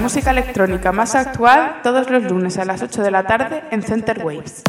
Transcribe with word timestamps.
Música 0.00 0.30
electrónica 0.30 0.92
más 0.92 1.14
actual 1.14 1.80
todos 1.82 2.08
los 2.10 2.24
lunes 2.24 2.56
a 2.56 2.64
las 2.64 2.82
8 2.82 3.02
de 3.02 3.10
la 3.10 3.24
tarde 3.26 3.62
en 3.70 3.82
Center 3.82 4.24
Waves. 4.24 4.62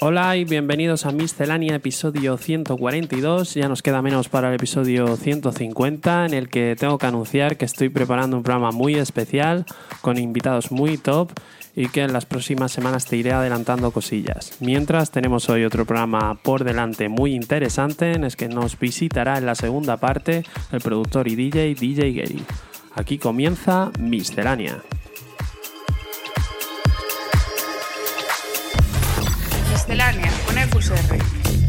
Hola 0.00 0.36
y 0.36 0.44
bienvenidos 0.44 1.06
a 1.06 1.12
Miscelánea 1.12 1.76
episodio 1.76 2.36
142. 2.36 3.54
Ya 3.54 3.68
nos 3.68 3.82
queda 3.82 4.02
menos 4.02 4.28
para 4.28 4.50
el 4.50 4.56
episodio 4.56 5.16
150 5.16 6.26
en 6.26 6.34
el 6.34 6.50
que 6.50 6.76
tengo 6.78 6.98
que 6.98 7.06
anunciar 7.06 7.56
que 7.56 7.64
estoy 7.64 7.88
preparando 7.88 8.36
un 8.36 8.42
programa 8.42 8.70
muy 8.70 8.96
especial 8.96 9.64
con 10.02 10.18
invitados 10.18 10.70
muy 10.70 10.98
top 10.98 11.32
y 11.74 11.88
que 11.88 12.02
en 12.02 12.12
las 12.12 12.26
próximas 12.26 12.72
semanas 12.72 13.06
te 13.06 13.16
iré 13.16 13.32
adelantando 13.32 13.90
cosillas. 13.92 14.58
Mientras 14.60 15.10
tenemos 15.10 15.48
hoy 15.48 15.64
otro 15.64 15.86
programa 15.86 16.34
por 16.34 16.64
delante 16.64 17.08
muy 17.08 17.34
interesante 17.34 18.12
en 18.12 18.24
el 18.24 18.36
que 18.36 18.48
nos 18.48 18.78
visitará 18.78 19.38
en 19.38 19.46
la 19.46 19.54
segunda 19.54 19.96
parte 19.96 20.44
el 20.70 20.80
productor 20.82 21.28
y 21.28 21.36
DJ 21.36 21.74
DJ 21.74 22.12
Gary. 22.12 22.44
Aquí 22.96 23.18
comienza 23.18 23.90
Miscelánea. 24.00 24.82
Miscelánea 29.70 30.32
con 30.46 30.56
EQSR. 30.56 31.18
Darling, 31.18 31.65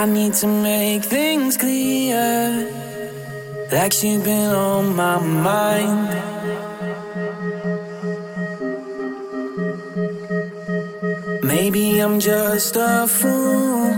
I 0.00 0.06
need 0.06 0.32
to 0.40 0.46
make 0.46 1.04
things 1.04 1.58
clear. 1.58 2.66
Like 3.70 4.02
you've 4.02 4.24
been 4.24 4.50
on 4.50 4.96
my 4.96 5.20
mind. 5.20 6.08
Maybe 11.42 12.00
I'm 12.00 12.18
just 12.18 12.76
a 12.76 13.06
fool. 13.06 13.92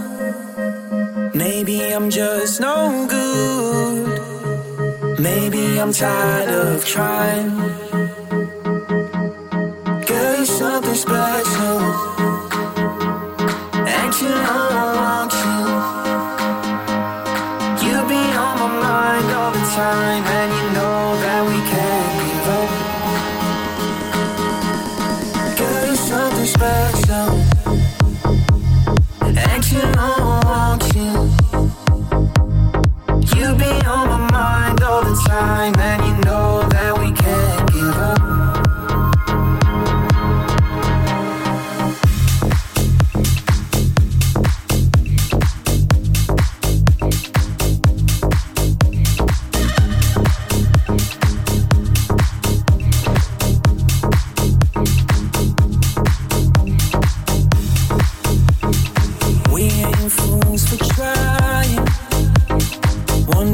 Maybe 1.34 1.94
I'm 1.94 2.10
just 2.10 2.60
no 2.60 3.06
good. 3.08 5.20
Maybe 5.20 5.78
I'm 5.78 5.92
tired 5.92 6.48
of 6.48 6.84
trying. 6.84 7.91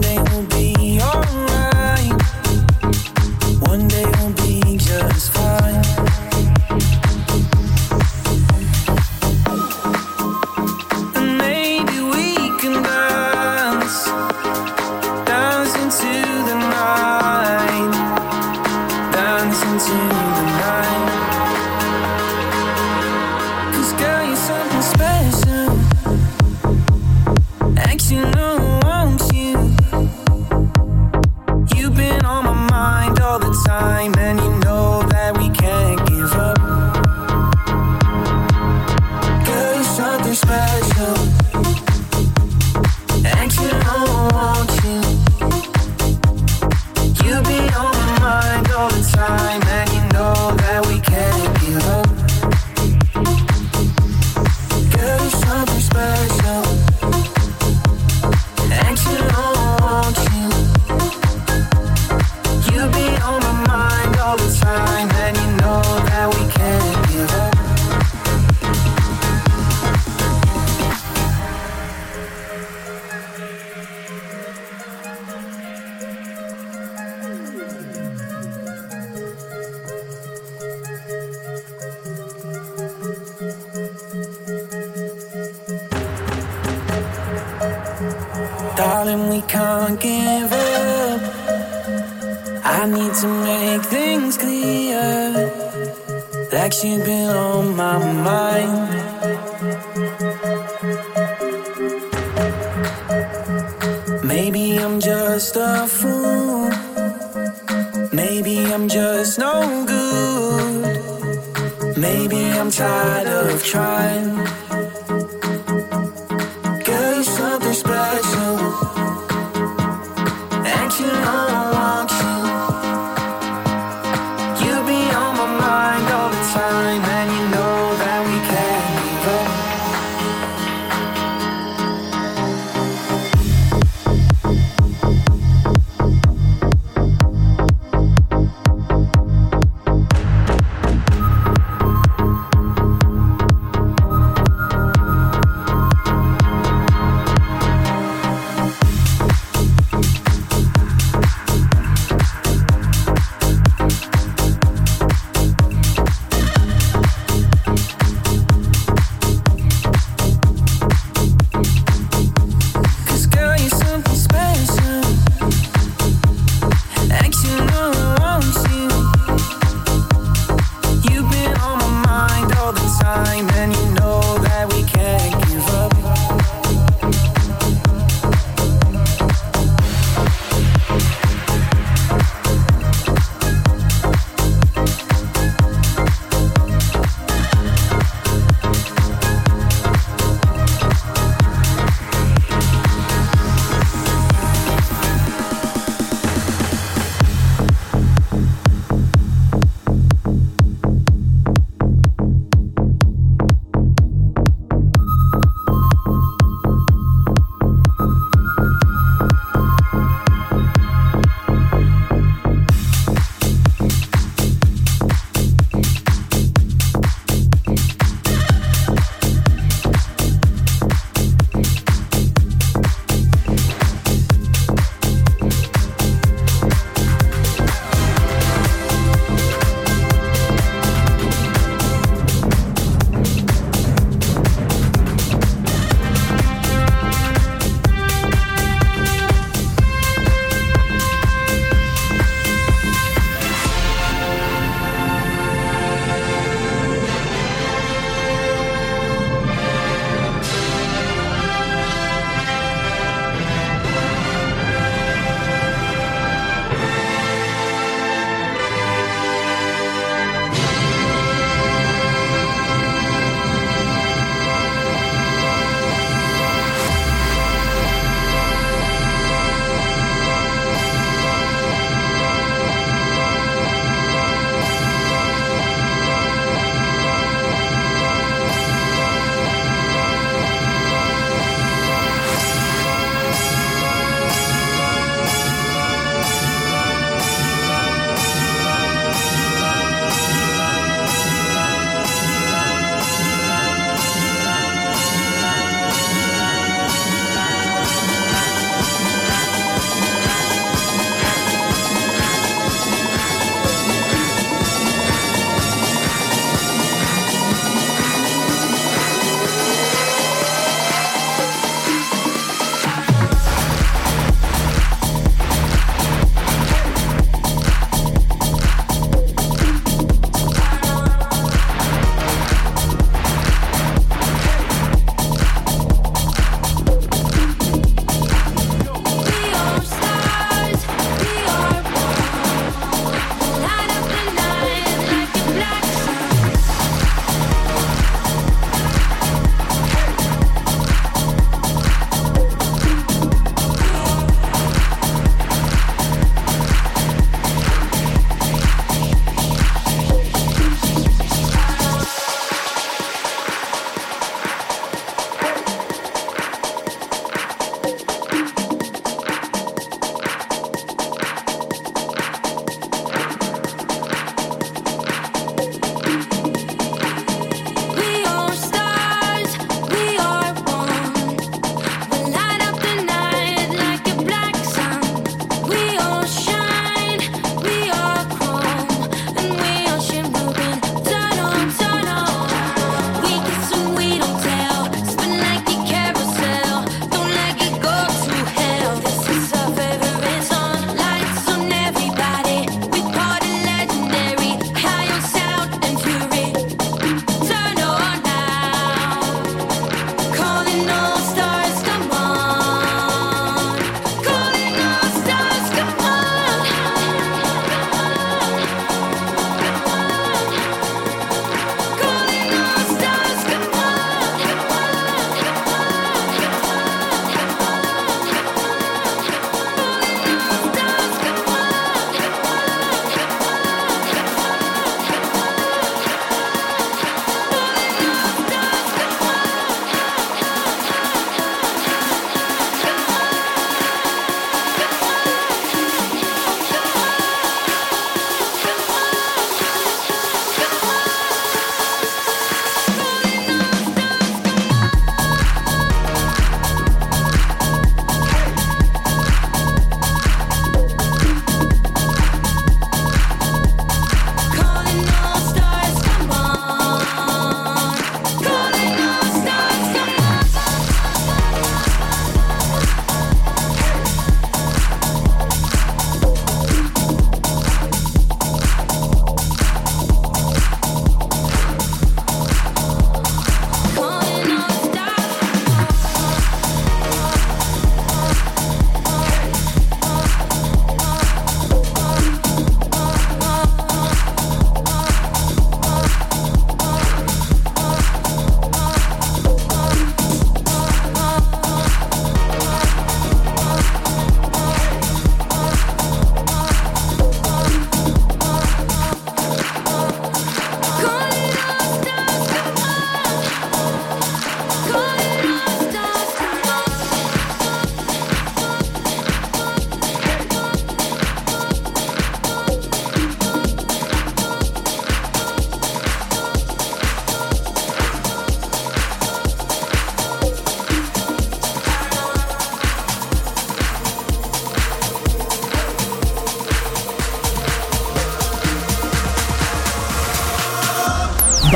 they 0.08 0.18
will 0.30 0.42
be 0.44 0.72
your 0.96 1.17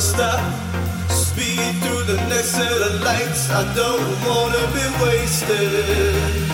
stop. 0.00 0.40
Speed 1.10 1.74
through 1.82 2.04
the 2.04 2.16
next 2.28 2.52
set 2.52 2.72
of 2.72 3.02
lights. 3.02 3.50
I 3.50 3.62
don't 3.74 4.00
wanna 4.26 4.64
be 4.72 5.04
wasted. 5.04 6.49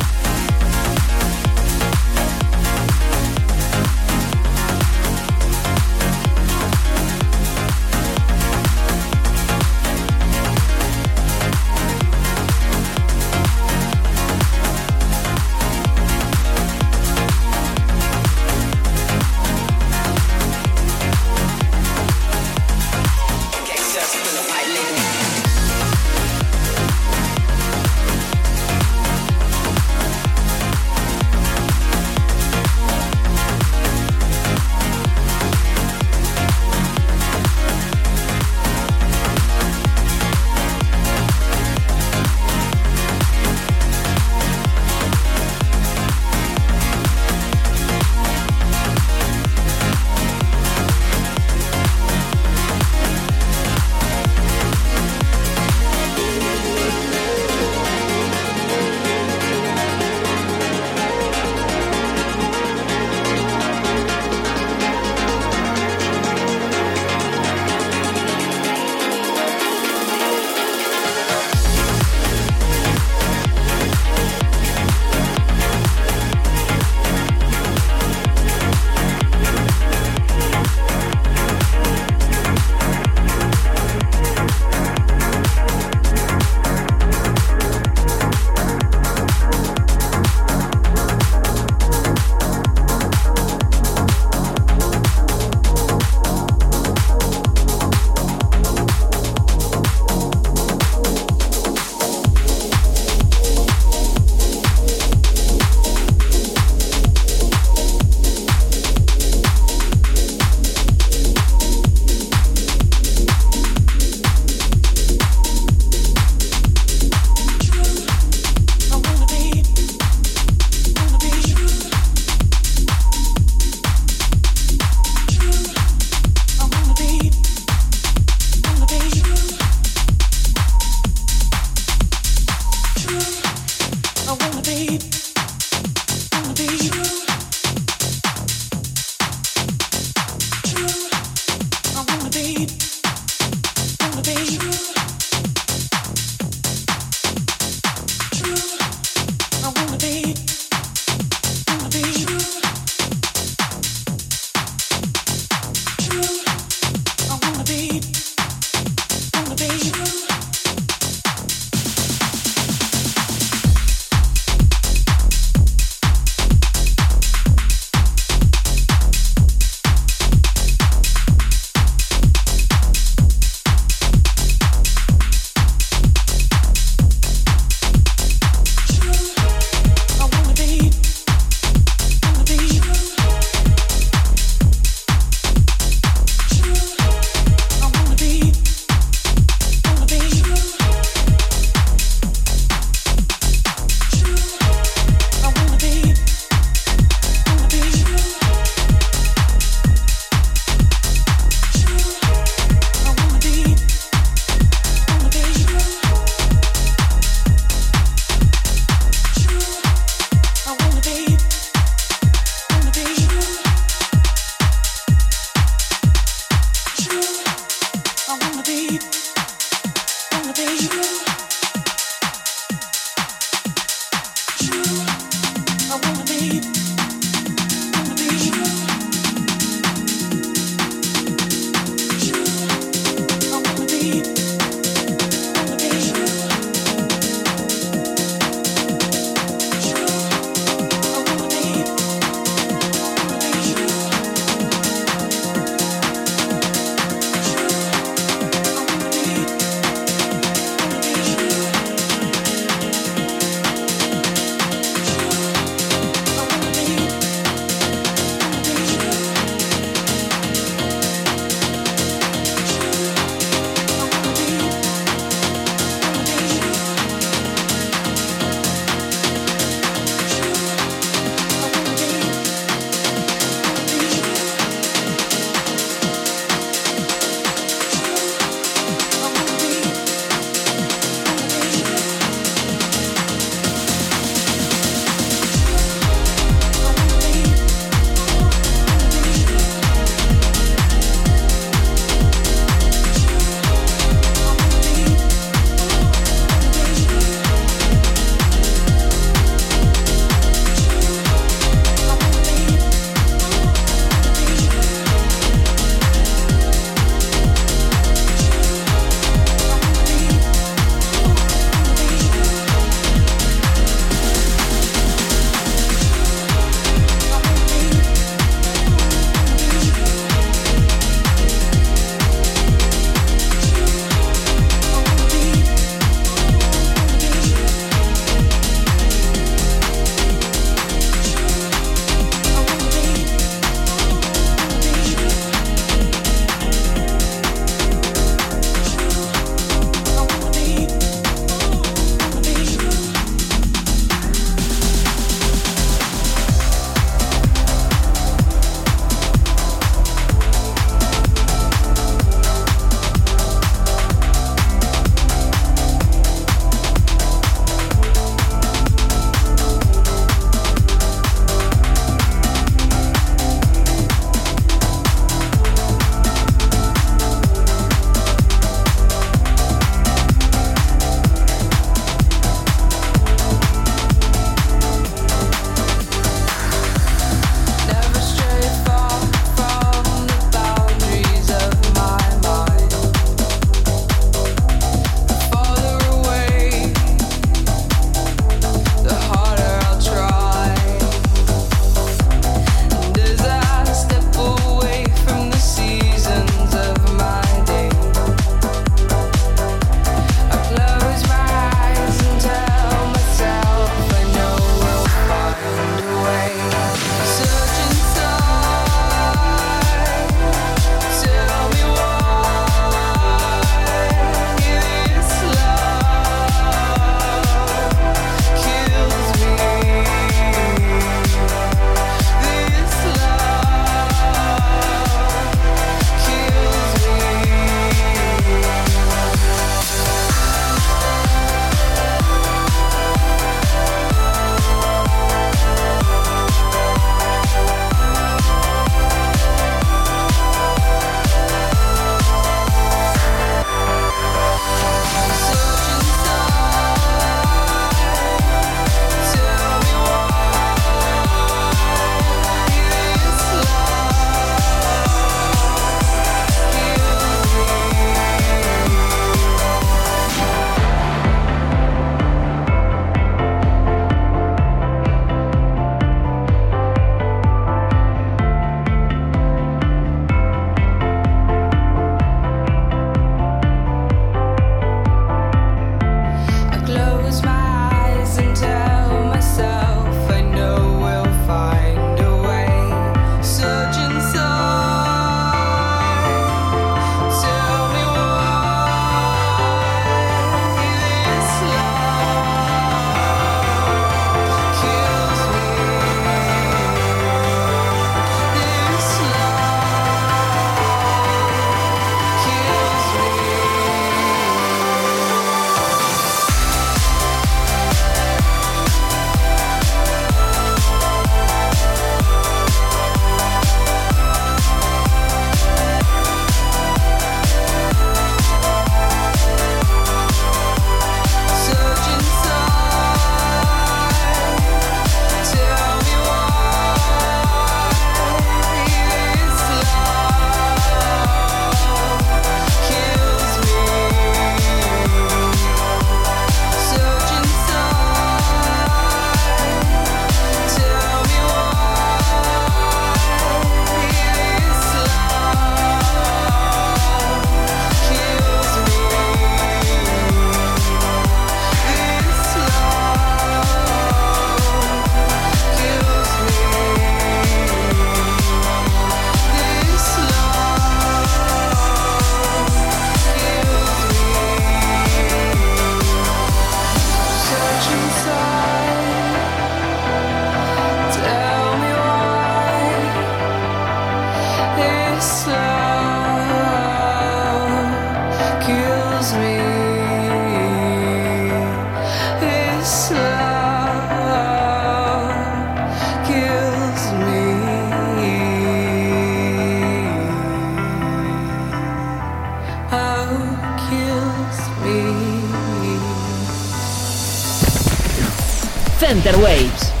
Center 599.11 599.37
Waves. 599.43 600.00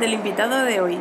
Del 0.00 0.14
invitado 0.14 0.64
de 0.64 0.80
hoy. 0.80 1.00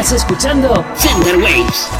Estás 0.00 0.22
escuchando 0.22 0.82
Center 0.96 1.36
Waves. 1.36 1.99